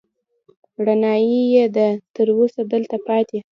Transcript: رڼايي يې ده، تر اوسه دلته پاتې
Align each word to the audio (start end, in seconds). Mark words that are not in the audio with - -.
رڼايي 0.85 1.39
يې 1.53 1.65
ده، 1.75 1.87
تر 2.15 2.27
اوسه 2.37 2.61
دلته 2.73 2.95
پاتې 3.07 3.39